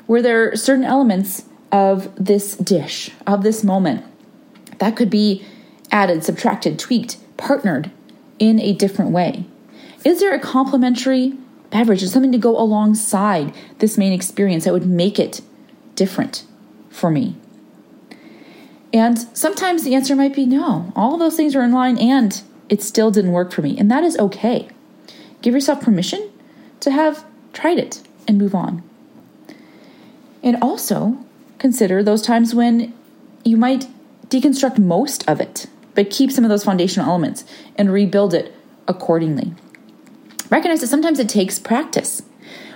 Were 0.07 0.21
there 0.21 0.55
certain 0.55 0.85
elements 0.85 1.45
of 1.71 2.13
this 2.15 2.55
dish, 2.57 3.11
of 3.25 3.43
this 3.43 3.63
moment, 3.63 4.03
that 4.79 4.95
could 4.95 5.09
be 5.09 5.45
added, 5.91 6.23
subtracted, 6.23 6.79
tweaked, 6.79 7.17
partnered 7.37 7.91
in 8.41 8.59
a 8.59 8.73
different 8.73 9.11
way? 9.11 9.45
Is 10.03 10.19
there 10.19 10.33
a 10.33 10.39
complementary 10.39 11.37
beverage 11.69 12.01
or 12.03 12.07
something 12.07 12.31
to 12.31 12.37
go 12.39 12.59
alongside 12.59 13.53
this 13.77 13.97
main 13.99 14.11
experience 14.11 14.65
that 14.65 14.73
would 14.73 14.87
make 14.87 15.19
it 15.19 15.41
different 15.95 16.43
for 16.89 17.11
me? 17.11 17.37
And 18.91 19.19
sometimes 19.37 19.83
the 19.83 19.93
answer 19.93 20.15
might 20.15 20.35
be 20.35 20.47
no. 20.47 20.91
All 20.95 21.17
those 21.17 21.37
things 21.37 21.55
are 21.55 21.61
in 21.61 21.71
line 21.71 21.97
and 21.99 22.41
it 22.67 22.81
still 22.81 23.11
didn't 23.11 23.31
work 23.31 23.51
for 23.51 23.61
me. 23.61 23.77
And 23.77 23.89
that 23.91 24.03
is 24.03 24.17
okay. 24.17 24.67
Give 25.43 25.53
yourself 25.53 25.81
permission 25.81 26.29
to 26.79 26.91
have 26.91 27.23
tried 27.53 27.77
it 27.77 28.01
and 28.27 28.39
move 28.39 28.55
on. 28.55 28.81
And 30.41 30.57
also 30.63 31.23
consider 31.59 32.01
those 32.01 32.23
times 32.23 32.55
when 32.55 32.91
you 33.45 33.55
might 33.55 33.87
deconstruct 34.29 34.79
most 34.79 35.27
of 35.29 35.39
it, 35.39 35.67
but 35.95 36.09
keep 36.09 36.31
some 36.31 36.43
of 36.43 36.49
those 36.49 36.63
foundational 36.63 37.09
elements 37.09 37.45
and 37.75 37.91
rebuild 37.91 38.33
it 38.33 38.53
accordingly. 38.87 39.53
Recognize 40.49 40.81
that 40.81 40.87
sometimes 40.87 41.19
it 41.19 41.29
takes 41.29 41.59
practice. 41.59 42.21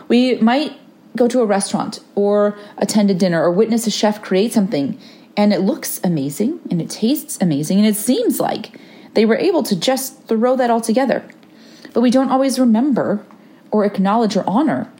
We 0.07 0.35
might 0.35 0.73
go 1.15 1.27
to 1.27 1.41
a 1.41 1.45
restaurant 1.45 1.99
or 2.15 2.57
attend 2.77 3.09
a 3.09 3.13
dinner 3.13 3.41
or 3.41 3.51
witness 3.51 3.87
a 3.87 3.91
chef 3.91 4.21
create 4.21 4.53
something 4.53 4.99
and 5.37 5.53
it 5.53 5.59
looks 5.59 5.99
amazing 6.03 6.59
and 6.69 6.81
it 6.81 6.89
tastes 6.89 7.37
amazing 7.41 7.77
and 7.77 7.87
it 7.87 7.95
seems 7.95 8.39
like 8.39 8.79
they 9.13 9.25
were 9.25 9.37
able 9.37 9.63
to 9.63 9.75
just 9.79 10.23
throw 10.27 10.55
that 10.55 10.69
all 10.69 10.81
together. 10.81 11.25
But 11.93 12.01
we 12.01 12.11
don't 12.11 12.29
always 12.29 12.59
remember 12.59 13.25
or 13.71 13.85
acknowledge 13.85 14.35
or 14.35 14.43
honor 14.47 14.91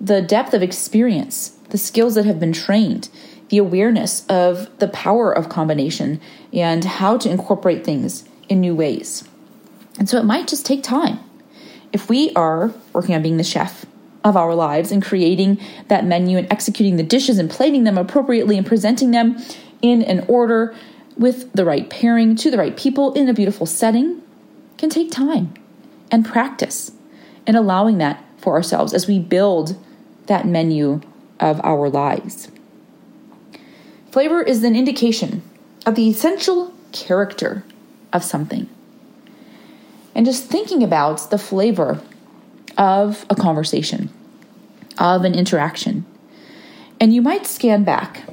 the 0.00 0.22
depth 0.22 0.54
of 0.54 0.62
experience, 0.62 1.50
the 1.70 1.78
skills 1.78 2.14
that 2.14 2.24
have 2.24 2.40
been 2.40 2.52
trained, 2.52 3.08
the 3.48 3.58
awareness 3.58 4.26
of 4.26 4.68
the 4.78 4.88
power 4.88 5.32
of 5.32 5.48
combination 5.48 6.20
and 6.52 6.84
how 6.84 7.16
to 7.16 7.30
incorporate 7.30 7.84
things 7.84 8.24
in 8.48 8.60
new 8.60 8.74
ways. 8.74 9.24
And 9.98 10.08
so 10.08 10.18
it 10.18 10.24
might 10.24 10.48
just 10.48 10.66
take 10.66 10.82
time 10.82 11.18
if 11.92 12.08
we 12.08 12.32
are 12.34 12.72
working 12.92 13.14
on 13.14 13.22
being 13.22 13.36
the 13.36 13.44
chef 13.44 13.86
of 14.24 14.36
our 14.36 14.54
lives 14.54 14.92
and 14.92 15.02
creating 15.02 15.60
that 15.88 16.04
menu 16.04 16.36
and 16.36 16.50
executing 16.52 16.96
the 16.96 17.02
dishes 17.02 17.38
and 17.38 17.50
plating 17.50 17.84
them 17.84 17.96
appropriately 17.96 18.58
and 18.58 18.66
presenting 18.66 19.10
them 19.10 19.36
in 19.80 20.02
an 20.02 20.24
order 20.28 20.74
with 21.16 21.52
the 21.52 21.64
right 21.64 21.88
pairing 21.88 22.36
to 22.36 22.50
the 22.50 22.58
right 22.58 22.76
people 22.76 23.12
in 23.14 23.28
a 23.28 23.34
beautiful 23.34 23.66
setting 23.66 24.22
can 24.76 24.90
take 24.90 25.10
time 25.10 25.52
and 26.10 26.24
practice 26.24 26.92
and 27.46 27.56
allowing 27.56 27.98
that 27.98 28.22
for 28.36 28.54
ourselves 28.54 28.92
as 28.92 29.06
we 29.06 29.18
build 29.18 29.76
that 30.26 30.46
menu 30.46 31.00
of 31.40 31.60
our 31.64 31.88
lives. 31.88 32.50
Flavor 34.18 34.42
is 34.42 34.64
an 34.64 34.74
indication 34.74 35.42
of 35.86 35.94
the 35.94 36.08
essential 36.08 36.74
character 36.90 37.62
of 38.12 38.24
something 38.24 38.68
and 40.12 40.26
just 40.26 40.46
thinking 40.46 40.82
about 40.82 41.30
the 41.30 41.38
flavor 41.38 42.02
of 42.76 43.24
a 43.30 43.36
conversation, 43.36 44.10
of 44.98 45.24
an 45.24 45.36
interaction. 45.36 46.04
And 46.98 47.14
you 47.14 47.22
might 47.22 47.46
scan 47.46 47.84
back 47.84 48.24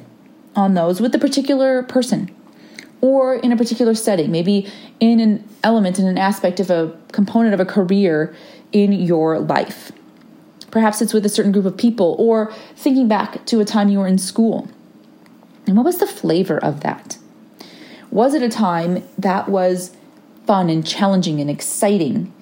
on 0.56 0.74
those 0.74 1.00
with 1.00 1.14
a 1.14 1.20
particular 1.20 1.84
person 1.84 2.34
or 3.00 3.36
in 3.36 3.52
a 3.52 3.56
particular 3.56 3.94
setting, 3.94 4.32
maybe 4.32 4.68
in 4.98 5.20
an 5.20 5.48
element, 5.62 6.00
in 6.00 6.08
an 6.08 6.18
aspect 6.18 6.58
of 6.58 6.68
a 6.68 6.98
component 7.12 7.54
of 7.54 7.60
a 7.60 7.64
career 7.64 8.34
in 8.72 8.90
your 8.90 9.38
life. 9.38 9.92
Perhaps 10.72 11.00
it's 11.00 11.14
with 11.14 11.24
a 11.24 11.28
certain 11.28 11.52
group 11.52 11.64
of 11.64 11.76
people 11.76 12.16
or 12.18 12.52
thinking 12.74 13.06
back 13.06 13.46
to 13.46 13.60
a 13.60 13.64
time 13.64 13.88
you 13.88 14.00
were 14.00 14.08
in 14.08 14.18
school. 14.18 14.68
And 15.66 15.76
what 15.76 15.84
was 15.84 15.98
the 15.98 16.06
flavor 16.06 16.58
of 16.58 16.80
that? 16.80 17.18
Was 18.10 18.34
it 18.34 18.42
a 18.42 18.48
time 18.48 19.02
that 19.18 19.48
was 19.48 19.96
fun 20.46 20.70
and 20.70 20.86
challenging 20.86 21.40
and 21.40 21.50
exciting? 21.50 22.32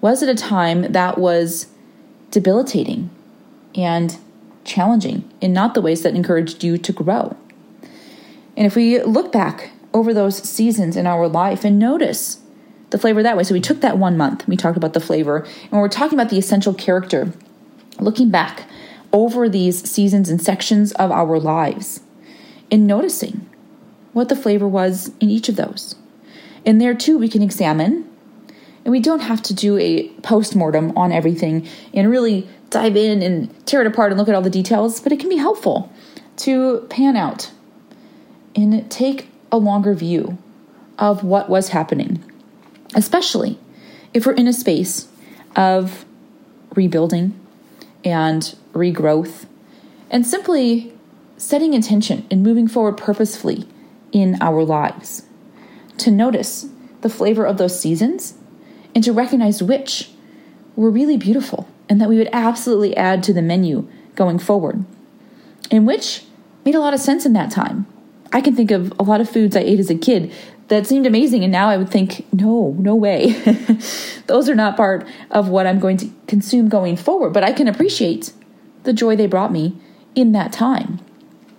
Was 0.00 0.22
it 0.22 0.28
a 0.28 0.34
time 0.34 0.92
that 0.92 1.18
was 1.18 1.66
debilitating 2.30 3.10
and 3.74 4.16
challenging 4.64 5.28
in 5.40 5.52
not 5.52 5.74
the 5.74 5.82
ways 5.82 6.02
that 6.02 6.14
encouraged 6.14 6.62
you 6.62 6.78
to 6.78 6.92
grow? 6.92 7.36
And 8.56 8.66
if 8.66 8.76
we 8.76 9.02
look 9.02 9.32
back 9.32 9.70
over 9.92 10.14
those 10.14 10.36
seasons 10.38 10.96
in 10.96 11.06
our 11.06 11.26
life 11.26 11.64
and 11.64 11.78
notice 11.78 12.40
the 12.90 12.98
flavor 12.98 13.22
that 13.22 13.36
way, 13.36 13.42
so 13.42 13.54
we 13.54 13.60
took 13.60 13.80
that 13.80 13.98
one 13.98 14.16
month, 14.16 14.46
we 14.46 14.56
talked 14.56 14.76
about 14.76 14.92
the 14.92 15.00
flavor, 15.00 15.46
and 15.70 15.72
we're 15.72 15.88
talking 15.88 16.18
about 16.18 16.30
the 16.30 16.38
essential 16.38 16.74
character, 16.74 17.32
looking 17.98 18.30
back 18.30 18.68
over 19.12 19.48
these 19.48 19.88
seasons 19.90 20.28
and 20.28 20.40
sections 20.40 20.92
of 20.92 21.10
our 21.10 21.38
lives 21.38 22.00
and 22.70 22.86
noticing 22.86 23.48
what 24.12 24.28
the 24.28 24.36
flavor 24.36 24.66
was 24.66 25.12
in 25.20 25.30
each 25.30 25.48
of 25.48 25.56
those. 25.56 25.94
And 26.66 26.80
there 26.80 26.94
too, 26.94 27.18
we 27.18 27.28
can 27.28 27.42
examine, 27.42 28.08
and 28.84 28.92
we 28.92 29.00
don't 29.00 29.20
have 29.20 29.42
to 29.42 29.54
do 29.54 29.78
a 29.78 30.08
post 30.22 30.56
mortem 30.56 30.96
on 30.96 31.12
everything 31.12 31.66
and 31.94 32.10
really 32.10 32.48
dive 32.70 32.96
in 32.96 33.22
and 33.22 33.66
tear 33.66 33.80
it 33.80 33.86
apart 33.86 34.12
and 34.12 34.18
look 34.18 34.28
at 34.28 34.34
all 34.34 34.42
the 34.42 34.50
details, 34.50 35.00
but 35.00 35.12
it 35.12 35.20
can 35.20 35.28
be 35.28 35.36
helpful 35.36 35.92
to 36.36 36.86
pan 36.90 37.16
out 37.16 37.50
and 38.54 38.90
take 38.90 39.28
a 39.50 39.56
longer 39.56 39.94
view 39.94 40.38
of 40.98 41.24
what 41.24 41.48
was 41.48 41.68
happening, 41.68 42.22
especially 42.94 43.58
if 44.12 44.26
we're 44.26 44.32
in 44.32 44.48
a 44.48 44.52
space 44.52 45.08
of 45.56 46.04
rebuilding 46.74 47.38
and 48.04 48.56
regrowth 48.72 49.46
and 50.10 50.26
simply 50.26 50.92
setting 51.38 51.72
intention 51.72 52.26
and 52.30 52.42
moving 52.42 52.68
forward 52.68 52.98
purposefully 52.98 53.66
in 54.12 54.36
our 54.42 54.62
lives 54.62 55.22
to 55.96 56.10
notice 56.10 56.66
the 57.00 57.08
flavor 57.08 57.46
of 57.46 57.56
those 57.56 57.78
seasons 57.78 58.34
and 58.94 59.04
to 59.04 59.12
recognize 59.12 59.62
which 59.62 60.10
were 60.76 60.90
really 60.90 61.16
beautiful 61.16 61.68
and 61.88 62.00
that 62.00 62.08
we 62.08 62.18
would 62.18 62.28
absolutely 62.32 62.96
add 62.96 63.22
to 63.22 63.32
the 63.32 63.42
menu 63.42 63.88
going 64.14 64.38
forward, 64.38 64.84
and 65.70 65.86
which 65.86 66.24
made 66.64 66.74
a 66.74 66.80
lot 66.80 66.92
of 66.92 67.00
sense 67.00 67.24
in 67.24 67.32
that 67.32 67.50
time. 67.50 67.86
I 68.32 68.40
can 68.40 68.54
think 68.54 68.70
of 68.70 68.92
a 68.98 69.02
lot 69.02 69.20
of 69.20 69.30
foods 69.30 69.56
I 69.56 69.60
ate 69.60 69.80
as 69.80 69.88
a 69.88 69.96
kid 69.96 70.32
that 70.68 70.86
seemed 70.86 71.06
amazing, 71.06 71.44
and 71.44 71.52
now 71.52 71.68
I 71.68 71.78
would 71.78 71.88
think, 71.88 72.26
no, 72.32 72.74
no 72.78 72.94
way. 72.94 73.32
Those 74.26 74.50
are 74.50 74.54
not 74.54 74.76
part 74.76 75.06
of 75.30 75.48
what 75.48 75.66
I'm 75.66 75.78
going 75.78 75.96
to 75.98 76.10
consume 76.26 76.68
going 76.68 76.96
forward, 76.96 77.32
but 77.32 77.42
I 77.42 77.52
can 77.52 77.68
appreciate 77.68 78.32
the 78.82 78.92
joy 78.92 79.16
they 79.16 79.26
brought 79.26 79.50
me 79.50 79.76
in 80.14 80.32
that 80.32 80.52
time. 80.52 81.00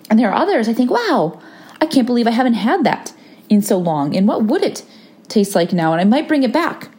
And 0.10 0.20
there 0.20 0.30
are 0.30 0.36
others 0.36 0.68
I 0.68 0.74
think, 0.74 0.90
wow, 0.90 1.40
I 1.82 1.86
can't 1.86 2.08
believe 2.08 2.28
I 2.28 2.32
haven't 2.32 2.54
had 2.54 2.84
that 2.84 3.14
in 3.48 3.62
so 3.62 3.78
long. 3.78 4.16
And 4.16 4.28
what 4.28 4.44
would 4.44 4.64
it 4.64 4.84
taste 5.28 5.56
like 5.56 5.74
now? 5.74 5.92
And 5.94 6.02
I 6.02 6.06
might 6.06 6.28
bring 6.28 6.44
it 6.44 6.54
back. 6.54 6.90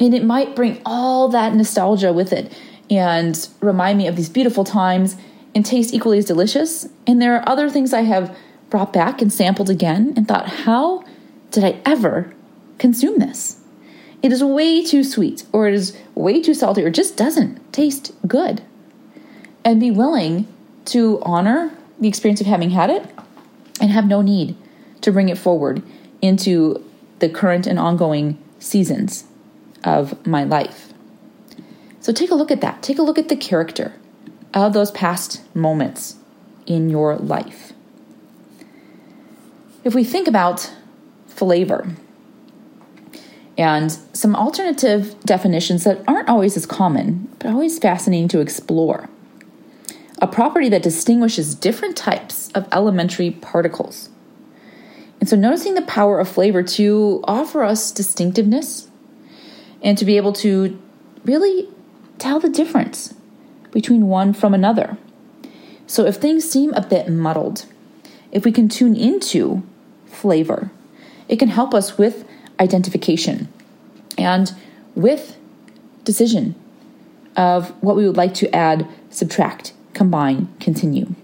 And 0.00 0.14
it 0.14 0.24
might 0.24 0.56
bring 0.56 0.80
all 0.84 1.28
that 1.28 1.54
nostalgia 1.54 2.12
with 2.12 2.32
it 2.32 2.52
and 2.90 3.48
remind 3.60 3.98
me 3.98 4.06
of 4.06 4.16
these 4.16 4.28
beautiful 4.28 4.64
times 4.64 5.16
and 5.54 5.64
taste 5.64 5.92
equally 5.94 6.18
as 6.18 6.24
delicious. 6.24 6.88
And 7.06 7.20
there 7.20 7.36
are 7.36 7.48
other 7.48 7.68
things 7.68 7.92
I 7.92 8.02
have 8.02 8.36
brought 8.70 8.92
back 8.92 9.20
and 9.20 9.32
sampled 9.32 9.70
again 9.70 10.14
and 10.16 10.26
thought, 10.26 10.48
how 10.48 11.04
did 11.50 11.62
I 11.62 11.80
ever 11.84 12.32
consume 12.78 13.18
this? 13.18 13.60
It 14.22 14.32
is 14.32 14.42
way 14.42 14.84
too 14.84 15.04
sweet, 15.04 15.44
or 15.52 15.68
it 15.68 15.74
is 15.74 15.96
way 16.14 16.40
too 16.40 16.54
salty, 16.54 16.82
or 16.82 16.90
just 16.90 17.16
doesn't 17.16 17.72
taste 17.72 18.12
good. 18.26 18.62
And 19.64 19.80
be 19.80 19.90
willing 19.90 20.46
to 20.86 21.20
honor 21.22 21.76
the 22.02 22.08
experience 22.08 22.40
of 22.40 22.46
having 22.46 22.70
had 22.70 22.90
it 22.90 23.08
and 23.80 23.90
have 23.90 24.06
no 24.06 24.20
need 24.20 24.56
to 25.00 25.12
bring 25.12 25.28
it 25.28 25.38
forward 25.38 25.82
into 26.20 26.84
the 27.20 27.28
current 27.28 27.66
and 27.66 27.78
ongoing 27.78 28.36
seasons 28.58 29.24
of 29.84 30.26
my 30.26 30.44
life. 30.44 30.92
So 32.00 32.12
take 32.12 32.30
a 32.30 32.34
look 32.34 32.50
at 32.50 32.60
that. 32.60 32.82
Take 32.82 32.98
a 32.98 33.02
look 33.02 33.18
at 33.18 33.28
the 33.28 33.36
character 33.36 33.92
of 34.52 34.72
those 34.72 34.90
past 34.90 35.42
moments 35.54 36.16
in 36.66 36.90
your 36.90 37.16
life. 37.16 37.72
If 39.84 39.94
we 39.94 40.04
think 40.04 40.28
about 40.28 40.72
flavor 41.26 41.88
and 43.56 43.92
some 44.12 44.34
alternative 44.34 45.18
definitions 45.24 45.84
that 45.84 46.02
aren't 46.08 46.28
always 46.28 46.56
as 46.56 46.66
common, 46.66 47.28
but 47.38 47.50
always 47.50 47.78
fascinating 47.78 48.28
to 48.28 48.40
explore, 48.40 49.08
a 50.22 50.26
property 50.28 50.68
that 50.68 50.84
distinguishes 50.84 51.56
different 51.56 51.96
types 51.96 52.48
of 52.52 52.68
elementary 52.70 53.32
particles. 53.32 54.08
And 55.18 55.28
so, 55.28 55.36
noticing 55.36 55.74
the 55.74 55.82
power 55.82 56.20
of 56.20 56.28
flavor 56.28 56.62
to 56.62 57.20
offer 57.24 57.64
us 57.64 57.90
distinctiveness 57.90 58.88
and 59.82 59.98
to 59.98 60.04
be 60.04 60.16
able 60.16 60.32
to 60.34 60.80
really 61.24 61.68
tell 62.18 62.38
the 62.38 62.48
difference 62.48 63.14
between 63.72 64.06
one 64.06 64.32
from 64.32 64.54
another. 64.54 64.96
So, 65.88 66.06
if 66.06 66.16
things 66.16 66.48
seem 66.48 66.72
a 66.74 66.86
bit 66.86 67.08
muddled, 67.08 67.66
if 68.30 68.44
we 68.44 68.52
can 68.52 68.68
tune 68.68 68.94
into 68.94 69.64
flavor, 70.06 70.70
it 71.28 71.38
can 71.38 71.48
help 71.48 71.74
us 71.74 71.98
with 71.98 72.24
identification 72.60 73.48
and 74.16 74.52
with 74.94 75.36
decision 76.04 76.54
of 77.36 77.70
what 77.82 77.96
we 77.96 78.06
would 78.06 78.16
like 78.16 78.34
to 78.34 78.54
add, 78.54 78.86
subtract, 79.10 79.72
combine, 79.94 80.52
continue. 80.60 81.14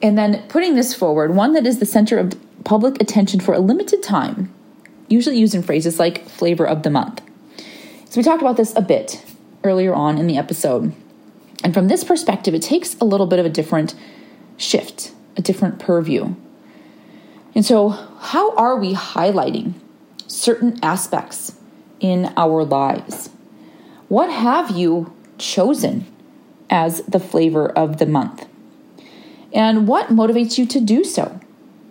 And 0.00 0.16
then 0.16 0.44
putting 0.48 0.74
this 0.74 0.94
forward, 0.94 1.34
one 1.34 1.52
that 1.54 1.66
is 1.66 1.78
the 1.78 1.86
center 1.86 2.18
of 2.18 2.38
public 2.64 3.00
attention 3.00 3.40
for 3.40 3.54
a 3.54 3.58
limited 3.58 4.02
time, 4.02 4.52
usually 5.08 5.38
used 5.38 5.54
in 5.54 5.62
phrases 5.62 5.98
like 5.98 6.28
flavor 6.28 6.66
of 6.66 6.82
the 6.82 6.90
month. 6.90 7.22
So 8.10 8.18
we 8.18 8.22
talked 8.22 8.42
about 8.42 8.56
this 8.56 8.74
a 8.76 8.82
bit 8.82 9.24
earlier 9.64 9.94
on 9.94 10.18
in 10.18 10.26
the 10.26 10.38
episode. 10.38 10.94
And 11.64 11.74
from 11.74 11.88
this 11.88 12.04
perspective, 12.04 12.54
it 12.54 12.62
takes 12.62 12.96
a 13.00 13.04
little 13.04 13.26
bit 13.26 13.38
of 13.38 13.46
a 13.46 13.50
different 13.50 13.94
shift, 14.56 15.12
a 15.36 15.42
different 15.42 15.78
purview. 15.78 16.34
And 17.54 17.64
so, 17.64 17.88
how 17.88 18.54
are 18.54 18.76
we 18.76 18.94
highlighting 18.94 19.74
certain 20.26 20.78
aspects 20.82 21.56
in 21.98 22.32
our 22.36 22.64
lives? 22.64 23.30
What 24.08 24.30
have 24.30 24.70
you 24.70 25.12
chosen 25.38 26.06
as 26.70 27.02
the 27.02 27.20
flavor 27.20 27.68
of 27.68 27.98
the 27.98 28.06
month? 28.06 28.46
And 29.52 29.88
what 29.88 30.08
motivates 30.08 30.58
you 30.58 30.66
to 30.66 30.80
do 30.80 31.04
so? 31.04 31.40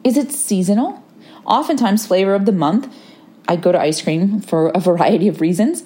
Is 0.04 0.18
it 0.18 0.32
seasonal? 0.32 1.04
Oftentimes, 1.46 2.06
flavor 2.06 2.36
of 2.36 2.46
the 2.46 2.52
month, 2.52 2.94
I 3.48 3.56
go 3.56 3.72
to 3.72 3.80
ice 3.80 4.02
cream 4.02 4.42
for 4.42 4.70
a 4.70 4.80
variety 4.92 5.28
of 5.28 5.42
reasons, 5.42 5.84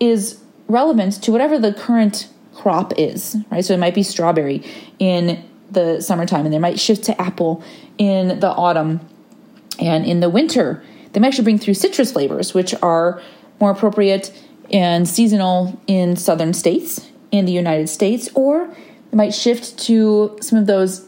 is 0.00 0.40
relevant 0.68 1.22
to 1.22 1.32
whatever 1.32 1.58
the 1.58 1.72
current 1.72 2.28
crop 2.54 2.92
is, 2.96 3.36
right? 3.50 3.64
So 3.64 3.74
it 3.74 3.78
might 3.78 3.94
be 3.94 4.02
strawberry 4.02 4.62
in 4.98 5.44
the 5.70 6.00
summertime, 6.00 6.44
and 6.44 6.54
they 6.54 6.58
might 6.58 6.78
shift 6.78 7.04
to 7.04 7.20
apple 7.20 7.62
in 7.98 8.40
the 8.40 8.50
autumn 8.50 9.00
and 9.80 10.06
in 10.06 10.20
the 10.20 10.30
winter. 10.30 10.82
They 11.12 11.20
might 11.20 11.28
actually 11.28 11.44
bring 11.44 11.58
through 11.58 11.74
citrus 11.74 12.12
flavors, 12.12 12.54
which 12.54 12.74
are 12.82 13.20
more 13.60 13.72
appropriate 13.72 14.32
and 14.72 15.08
seasonal 15.08 15.80
in 15.86 16.16
southern 16.16 16.54
states 16.54 17.10
in 17.38 17.46
the 17.46 17.52
United 17.52 17.88
States, 17.88 18.28
or 18.34 18.62
it 18.62 19.14
might 19.14 19.34
shift 19.34 19.76
to 19.76 20.38
some 20.40 20.56
of 20.56 20.66
those 20.66 21.06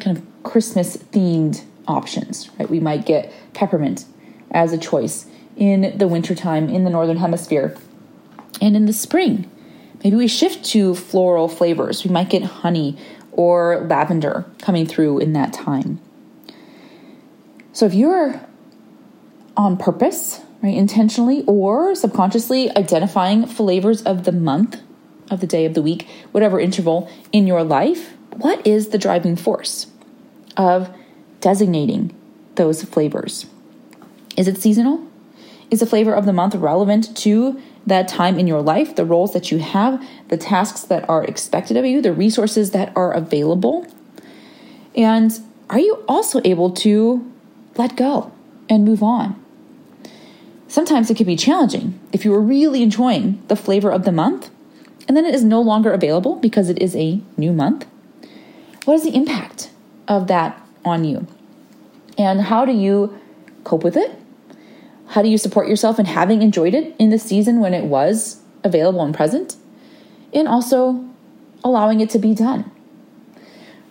kind 0.00 0.16
of 0.16 0.24
Christmas 0.42 0.96
themed 0.96 1.62
options, 1.86 2.48
right? 2.58 2.70
We 2.70 2.80
might 2.80 3.04
get 3.04 3.30
peppermint 3.52 4.06
as 4.50 4.72
a 4.72 4.78
choice 4.78 5.26
in 5.56 5.92
the 5.98 6.08
wintertime 6.08 6.70
in 6.70 6.84
the 6.84 6.90
northern 6.90 7.18
hemisphere. 7.18 7.76
And 8.62 8.76
in 8.76 8.86
the 8.86 8.94
spring, 8.94 9.50
maybe 10.02 10.16
we 10.16 10.26
shift 10.26 10.64
to 10.66 10.94
floral 10.94 11.48
flavors. 11.48 12.02
We 12.02 12.10
might 12.10 12.30
get 12.30 12.42
honey 12.42 12.96
or 13.32 13.86
lavender 13.88 14.46
coming 14.60 14.86
through 14.86 15.18
in 15.18 15.34
that 15.34 15.52
time. 15.52 16.00
So 17.74 17.84
if 17.84 17.92
you're 17.92 18.40
on 19.54 19.76
purpose, 19.76 20.40
right, 20.62 20.74
intentionally 20.74 21.44
or 21.46 21.94
subconsciously 21.94 22.74
identifying 22.74 23.46
flavors 23.46 24.02
of 24.02 24.24
the 24.24 24.32
month, 24.32 24.80
of 25.30 25.40
the 25.40 25.46
day, 25.46 25.64
of 25.64 25.74
the 25.74 25.82
week, 25.82 26.08
whatever 26.32 26.60
interval 26.60 27.10
in 27.32 27.46
your 27.46 27.64
life, 27.64 28.14
what 28.36 28.66
is 28.66 28.88
the 28.88 28.98
driving 28.98 29.36
force 29.36 29.86
of 30.56 30.94
designating 31.40 32.14
those 32.54 32.82
flavors? 32.82 33.46
Is 34.36 34.48
it 34.48 34.58
seasonal? 34.58 35.06
Is 35.70 35.80
the 35.80 35.86
flavor 35.86 36.14
of 36.14 36.24
the 36.24 36.32
month 36.32 36.54
relevant 36.54 37.16
to 37.18 37.60
that 37.86 38.08
time 38.08 38.38
in 38.38 38.46
your 38.46 38.62
life, 38.62 38.96
the 38.96 39.04
roles 39.04 39.32
that 39.32 39.50
you 39.50 39.58
have, 39.58 40.02
the 40.28 40.36
tasks 40.36 40.82
that 40.82 41.08
are 41.08 41.24
expected 41.24 41.76
of 41.76 41.84
you, 41.84 42.00
the 42.00 42.12
resources 42.12 42.70
that 42.70 42.92
are 42.96 43.12
available? 43.12 43.86
And 44.94 45.38
are 45.70 45.78
you 45.78 46.04
also 46.08 46.40
able 46.44 46.70
to 46.70 47.30
let 47.78 47.96
go 47.96 48.32
and 48.68 48.84
move 48.84 49.02
on. 49.02 49.42
Sometimes 50.66 51.08
it 51.08 51.16
can 51.16 51.26
be 51.26 51.36
challenging 51.36 51.98
if 52.12 52.24
you 52.24 52.34
are 52.34 52.40
really 52.40 52.82
enjoying 52.82 53.42
the 53.48 53.56
flavor 53.56 53.90
of 53.90 54.04
the 54.04 54.12
month 54.12 54.50
and 55.08 55.16
then 55.16 55.24
it 55.24 55.34
is 55.34 55.42
no 55.42 55.60
longer 55.60 55.92
available 55.92 56.36
because 56.36 56.68
it 56.68 56.80
is 56.80 56.94
a 56.94 57.20
new 57.38 57.52
month. 57.52 57.86
What 58.84 58.94
is 58.94 59.04
the 59.04 59.14
impact 59.14 59.70
of 60.06 60.28
that 60.28 60.62
on 60.84 61.04
you? 61.04 61.26
And 62.18 62.42
how 62.42 62.64
do 62.64 62.72
you 62.72 63.18
cope 63.64 63.82
with 63.82 63.96
it? 63.96 64.14
How 65.08 65.22
do 65.22 65.28
you 65.28 65.38
support 65.38 65.68
yourself 65.68 65.98
in 65.98 66.04
having 66.04 66.42
enjoyed 66.42 66.74
it 66.74 66.94
in 66.98 67.08
the 67.08 67.18
season 67.18 67.60
when 67.60 67.72
it 67.72 67.84
was 67.84 68.40
available 68.62 69.02
and 69.02 69.14
present? 69.14 69.56
And 70.34 70.46
also 70.46 71.08
allowing 71.64 72.00
it 72.00 72.10
to 72.10 72.18
be 72.18 72.34
done. 72.34 72.70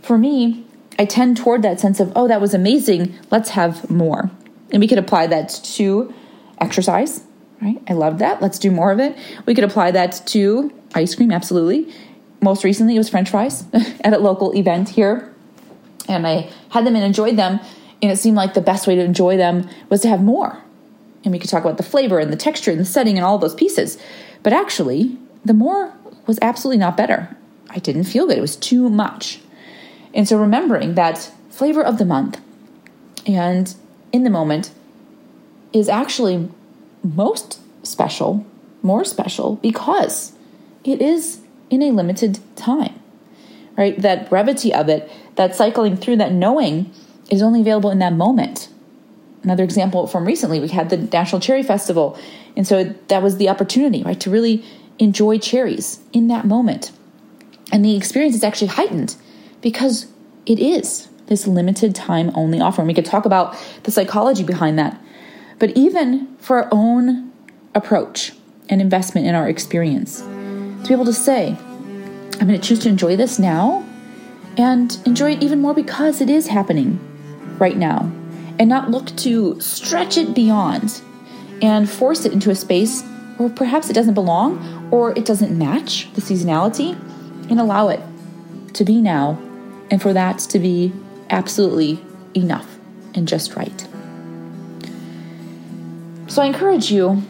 For 0.01 0.17
me, 0.17 0.65
I 0.99 1.05
tend 1.05 1.37
toward 1.37 1.63
that 1.63 1.79
sense 1.79 1.99
of, 1.99 2.13
oh, 2.15 2.27
that 2.27 2.39
was 2.39 2.53
amazing, 2.53 3.17
let's 3.31 3.49
have 3.51 3.89
more. 3.89 4.29
And 4.71 4.79
we 4.79 4.87
could 4.87 4.97
apply 4.97 5.27
that 5.27 5.49
to 5.75 6.13
exercise, 6.59 7.23
right? 7.61 7.81
I 7.87 7.93
love 7.93 8.19
that. 8.19 8.41
Let's 8.41 8.59
do 8.59 8.71
more 8.71 8.91
of 8.91 8.99
it. 8.99 9.17
We 9.45 9.55
could 9.55 9.63
apply 9.63 9.91
that 9.91 10.21
to 10.27 10.71
ice 10.93 11.15
cream, 11.15 11.31
absolutely. 11.31 11.93
Most 12.41 12.63
recently, 12.63 12.95
it 12.95 12.99
was 12.99 13.09
french 13.09 13.29
fries 13.29 13.65
at 14.03 14.13
a 14.13 14.19
local 14.19 14.55
event 14.55 14.89
here. 14.89 15.33
And 16.07 16.25
I 16.25 16.49
had 16.69 16.85
them 16.85 16.95
and 16.95 17.03
enjoyed 17.03 17.35
them. 17.35 17.59
And 18.01 18.11
it 18.11 18.17
seemed 18.17 18.37
like 18.37 18.53
the 18.53 18.61
best 18.61 18.87
way 18.87 18.95
to 18.95 19.01
enjoy 19.01 19.37
them 19.37 19.67
was 19.89 20.01
to 20.01 20.09
have 20.09 20.21
more. 20.21 20.61
And 21.23 21.33
we 21.33 21.39
could 21.39 21.49
talk 21.49 21.63
about 21.63 21.77
the 21.77 21.83
flavor 21.83 22.19
and 22.19 22.31
the 22.31 22.37
texture 22.37 22.71
and 22.71 22.79
the 22.79 22.85
setting 22.85 23.17
and 23.17 23.25
all 23.25 23.37
those 23.37 23.55
pieces. 23.55 23.97
But 24.43 24.53
actually, 24.53 25.17
the 25.43 25.53
more 25.53 25.93
was 26.27 26.37
absolutely 26.41 26.77
not 26.77 26.95
better. 26.95 27.35
I 27.69 27.79
didn't 27.79 28.03
feel 28.05 28.27
good. 28.27 28.37
It 28.37 28.41
was 28.41 28.55
too 28.55 28.89
much. 28.89 29.41
And 30.13 30.27
so 30.27 30.37
remembering 30.37 30.95
that 30.95 31.31
flavor 31.49 31.83
of 31.83 31.97
the 31.97 32.05
month 32.05 32.39
and 33.25 33.73
in 34.11 34.23
the 34.23 34.29
moment 34.29 34.71
is 35.73 35.89
actually 35.89 36.49
most 37.03 37.59
special, 37.85 38.45
more 38.81 39.05
special 39.05 39.55
because 39.57 40.33
it 40.83 41.01
is 41.01 41.41
in 41.69 41.81
a 41.81 41.91
limited 41.91 42.39
time, 42.55 42.99
right? 43.77 43.99
That 44.01 44.29
brevity 44.29 44.73
of 44.73 44.89
it, 44.89 45.11
that 45.35 45.55
cycling 45.55 45.97
through, 45.97 46.17
that 46.17 46.31
knowing 46.31 46.91
is 47.29 47.41
only 47.41 47.61
available 47.61 47.89
in 47.89 47.99
that 47.99 48.13
moment. 48.13 48.69
Another 49.43 49.63
example 49.63 50.07
from 50.07 50.25
recently, 50.25 50.59
we 50.59 50.67
had 50.69 50.89
the 50.89 50.97
National 50.97 51.39
Cherry 51.39 51.63
Festival. 51.63 52.17
And 52.55 52.67
so 52.67 52.95
that 53.07 53.21
was 53.21 53.37
the 53.37 53.49
opportunity, 53.49 54.03
right, 54.03 54.19
to 54.19 54.29
really 54.29 54.63
enjoy 54.99 55.37
cherries 55.37 55.99
in 56.11 56.27
that 56.27 56.45
moment. 56.45 56.91
And 57.71 57.83
the 57.83 57.95
experience 57.95 58.35
is 58.35 58.43
actually 58.43 58.67
heightened 58.67 59.15
because 59.61 60.07
it 60.45 60.59
is 60.59 61.07
this 61.27 61.45
limited 61.45 61.93
time 61.93 62.31
only 62.35 62.59
offer. 62.59 62.81
And 62.81 62.87
we 62.87 62.93
could 62.93 63.05
talk 63.05 63.25
about 63.25 63.55
the 63.83 63.91
psychology 63.91 64.43
behind 64.43 64.79
that. 64.79 64.99
But 65.59 65.71
even 65.71 66.35
for 66.37 66.63
our 66.63 66.69
own 66.71 67.31
approach 67.73 68.33
and 68.69 68.81
investment 68.81 69.27
in 69.27 69.35
our 69.35 69.49
experience, 69.49 70.21
to 70.21 70.83
be 70.87 70.93
able 70.93 71.05
to 71.05 71.13
say, 71.13 71.57
I'm 72.39 72.47
going 72.47 72.59
to 72.59 72.67
choose 72.67 72.79
to 72.79 72.89
enjoy 72.89 73.15
this 73.15 73.39
now 73.39 73.85
and 74.57 74.97
enjoy 75.05 75.33
it 75.33 75.43
even 75.43 75.61
more 75.61 75.73
because 75.73 76.21
it 76.21 76.29
is 76.29 76.47
happening 76.47 76.99
right 77.59 77.77
now, 77.77 78.11
and 78.59 78.69
not 78.69 78.91
look 78.91 79.15
to 79.17 79.59
stretch 79.59 80.17
it 80.17 80.33
beyond 80.33 81.01
and 81.61 81.89
force 81.89 82.25
it 82.25 82.33
into 82.33 82.51
a 82.51 82.55
space 82.55 83.03
where 83.37 83.49
perhaps 83.49 83.89
it 83.89 83.93
doesn't 83.93 84.13
belong 84.13 84.89
or 84.91 85.11
it 85.17 85.25
doesn't 85.25 85.57
match 85.57 86.11
the 86.13 86.21
seasonality, 86.21 86.91
and 87.49 87.59
allow 87.59 87.87
it 87.87 87.99
to 88.73 88.83
be 88.83 89.01
now 89.01 89.39
and 89.89 90.01
for 90.01 90.13
that 90.13 90.37
to 90.39 90.59
be 90.59 90.91
absolutely 91.29 92.03
enough 92.35 92.77
and 93.15 93.27
just 93.27 93.55
right. 93.55 93.86
So 96.27 96.41
I 96.41 96.45
encourage 96.45 96.91
you 96.91 97.23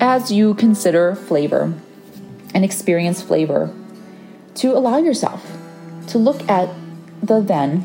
as 0.00 0.32
you 0.32 0.54
consider 0.54 1.14
flavor 1.14 1.74
and 2.54 2.64
experience 2.64 3.22
flavor 3.22 3.72
to 4.56 4.76
allow 4.76 4.96
yourself 4.98 5.44
to 6.08 6.18
look 6.18 6.48
at 6.48 6.70
the 7.22 7.40
then, 7.40 7.80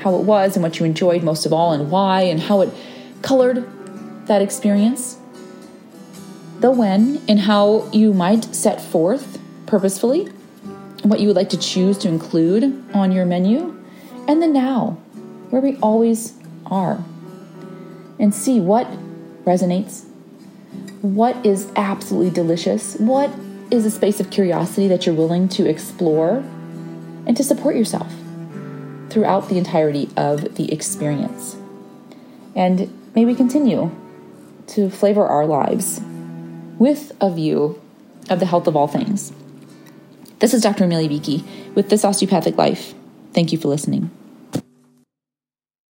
how 0.00 0.16
it 0.16 0.24
was 0.24 0.56
and 0.56 0.62
what 0.62 0.78
you 0.78 0.86
enjoyed 0.86 1.22
most 1.22 1.46
of 1.46 1.52
all 1.52 1.72
and 1.72 1.90
why 1.90 2.22
and 2.22 2.40
how 2.40 2.62
it 2.62 2.74
colored 3.22 3.64
that 4.26 4.42
experience, 4.42 5.18
the 6.60 6.70
when 6.70 7.22
and 7.28 7.40
how 7.40 7.88
you 7.92 8.12
might 8.12 8.44
set 8.54 8.80
forth 8.80 9.38
purposefully 9.66 10.28
what 11.04 11.20
you 11.20 11.26
would 11.26 11.36
like 11.36 11.50
to 11.50 11.58
choose 11.58 11.98
to 11.98 12.08
include 12.08 12.82
on 12.94 13.12
your 13.12 13.26
menu, 13.26 13.78
and 14.26 14.42
the 14.42 14.46
now, 14.46 14.98
where 15.50 15.60
we 15.60 15.76
always 15.76 16.32
are, 16.66 17.04
and 18.18 18.34
see 18.34 18.58
what 18.58 18.88
resonates, 19.44 20.04
what 21.02 21.44
is 21.44 21.70
absolutely 21.76 22.30
delicious, 22.30 22.96
what 22.96 23.30
is 23.70 23.84
a 23.84 23.90
space 23.90 24.20
of 24.20 24.30
curiosity 24.30 24.88
that 24.88 25.06
you're 25.06 25.14
willing 25.14 25.48
to 25.48 25.68
explore, 25.68 26.44
and 27.26 27.36
to 27.36 27.44
support 27.44 27.76
yourself 27.76 28.12
throughout 29.08 29.48
the 29.48 29.58
entirety 29.58 30.08
of 30.16 30.56
the 30.56 30.72
experience. 30.72 31.56
And 32.54 32.92
may 33.14 33.24
we 33.24 33.34
continue 33.34 33.90
to 34.68 34.90
flavor 34.90 35.26
our 35.26 35.46
lives 35.46 36.00
with 36.78 37.12
a 37.20 37.30
view 37.30 37.80
of 38.30 38.40
the 38.40 38.46
health 38.46 38.66
of 38.66 38.76
all 38.76 38.88
things. 38.88 39.32
This 40.38 40.52
is 40.54 40.62
Dr. 40.62 40.84
Amelia 40.84 41.08
Beakey 41.08 41.44
with 41.74 41.88
This 41.90 42.04
Osteopathic 42.04 42.56
Life. 42.56 42.94
Thank 43.32 43.52
you 43.52 43.58
for 43.58 43.68
listening. 43.68 44.10